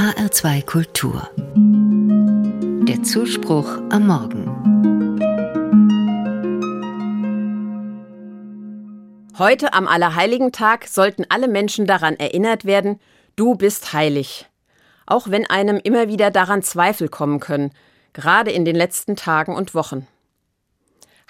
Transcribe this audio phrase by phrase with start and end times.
[0.00, 1.28] HR2 Kultur.
[2.88, 4.46] Der Zuspruch am Morgen.
[9.36, 12.98] Heute am Allerheiligentag sollten alle Menschen daran erinnert werden,
[13.36, 14.48] du bist heilig.
[15.04, 17.70] Auch wenn einem immer wieder daran Zweifel kommen können,
[18.14, 20.06] gerade in den letzten Tagen und Wochen.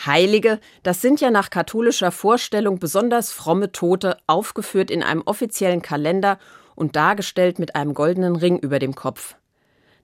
[0.06, 6.38] Heilige, das sind ja nach katholischer Vorstellung besonders fromme Tote, aufgeführt in einem offiziellen Kalender
[6.74, 9.36] und dargestellt mit einem goldenen Ring über dem Kopf.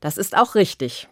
[0.01, 1.09] Das ist auch richtig.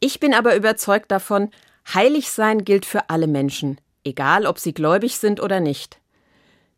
[0.00, 1.50] Ich bin aber überzeugt davon,
[1.92, 6.00] heilig sein gilt für alle Menschen, egal ob sie gläubig sind oder nicht.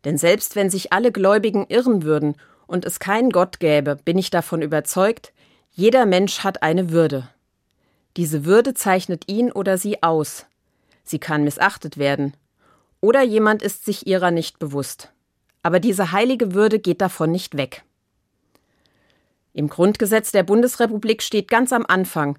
[0.03, 2.35] Denn selbst wenn sich alle Gläubigen irren würden
[2.67, 5.33] und es keinen Gott gäbe, bin ich davon überzeugt,
[5.71, 7.29] jeder Mensch hat eine Würde.
[8.15, 10.45] Diese Würde zeichnet ihn oder sie aus.
[11.03, 12.33] Sie kann missachtet werden.
[13.01, 15.11] Oder jemand ist sich ihrer nicht bewusst
[15.65, 17.83] aber diese heilige Würde geht davon nicht weg.
[19.51, 22.37] Im Grundgesetz der Bundesrepublik steht ganz am Anfang,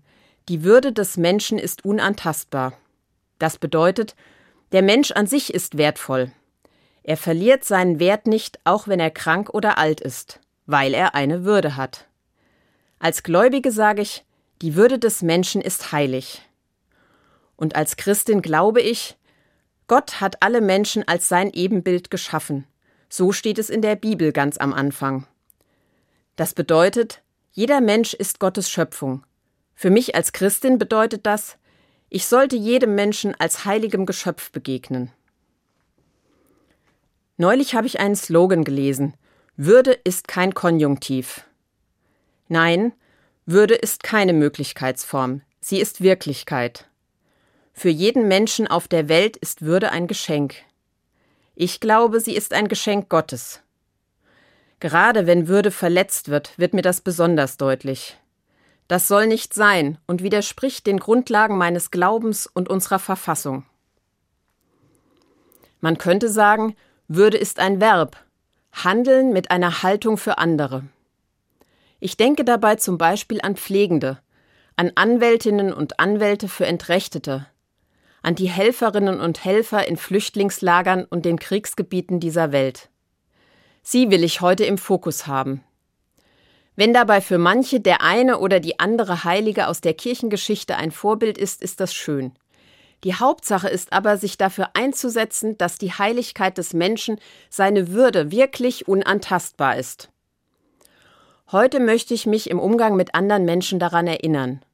[0.48, 2.74] die Würde des Menschen ist unantastbar.
[3.40, 4.14] Das bedeutet,
[4.70, 6.30] der Mensch an sich ist wertvoll.
[7.02, 11.44] Er verliert seinen Wert nicht, auch wenn er krank oder alt ist, weil er eine
[11.44, 12.06] Würde hat.
[13.00, 14.24] Als Gläubige sage ich,
[14.62, 16.42] die Würde des Menschen ist heilig.
[17.56, 19.16] Und als Christin glaube ich,
[19.88, 22.68] Gott hat alle Menschen als sein Ebenbild geschaffen.
[23.08, 25.26] So steht es in der Bibel ganz am Anfang.
[26.36, 29.24] Das bedeutet, jeder Mensch ist Gottes Schöpfung.
[29.74, 31.56] Für mich als Christin bedeutet das,
[32.08, 35.10] ich sollte jedem Menschen als heiligem Geschöpf begegnen.
[37.36, 39.14] Neulich habe ich einen Slogan gelesen.
[39.56, 41.44] Würde ist kein Konjunktiv.
[42.48, 42.92] Nein,
[43.44, 46.88] Würde ist keine Möglichkeitsform, sie ist Wirklichkeit.
[47.72, 50.54] Für jeden Menschen auf der Welt ist Würde ein Geschenk.
[51.58, 53.62] Ich glaube, sie ist ein Geschenk Gottes.
[54.78, 58.18] Gerade wenn Würde verletzt wird, wird mir das besonders deutlich.
[58.88, 63.64] Das soll nicht sein und widerspricht den Grundlagen meines Glaubens und unserer Verfassung.
[65.80, 66.76] Man könnte sagen,
[67.08, 68.18] Würde ist ein Verb,
[68.72, 70.84] Handeln mit einer Haltung für andere.
[72.00, 74.18] Ich denke dabei zum Beispiel an Pflegende,
[74.76, 77.46] an Anwältinnen und Anwälte für Entrechtete,
[78.26, 82.88] an die Helferinnen und Helfer in Flüchtlingslagern und den Kriegsgebieten dieser Welt.
[83.84, 85.62] Sie will ich heute im Fokus haben.
[86.74, 91.38] Wenn dabei für manche der eine oder die andere Heilige aus der Kirchengeschichte ein Vorbild
[91.38, 92.32] ist, ist das schön.
[93.04, 98.88] Die Hauptsache ist aber, sich dafür einzusetzen, dass die Heiligkeit des Menschen, seine Würde wirklich
[98.88, 100.10] unantastbar ist.
[101.52, 104.65] Heute möchte ich mich im Umgang mit anderen Menschen daran erinnern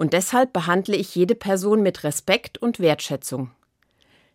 [0.00, 3.50] und deshalb behandle ich jede Person mit Respekt und Wertschätzung.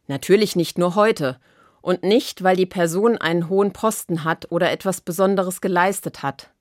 [0.05, 1.39] Natürlich nicht nur heute
[1.81, 6.51] und nicht, weil die Person einen hohen Posten hat oder etwas Besonderes geleistet hat.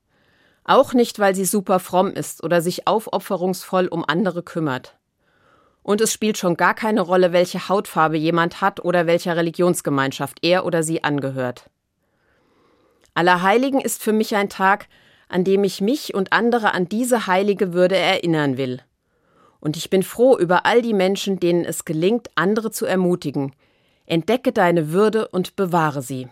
[0.63, 4.97] Auch nicht, weil sie super fromm ist oder sich aufopferungsvoll um andere kümmert.
[5.83, 10.65] Und es spielt schon gar keine Rolle, welche Hautfarbe jemand hat oder welcher Religionsgemeinschaft er
[10.65, 11.69] oder sie angehört.
[13.13, 14.87] Allerheiligen ist für mich ein Tag,
[15.29, 18.81] an dem ich mich und andere an diese heilige Würde erinnern will.
[19.65, 23.51] Und ich bin froh über all die Menschen, denen es gelingt, andere zu ermutigen.
[24.05, 26.27] Entdecke deine Würde und bewahre sie.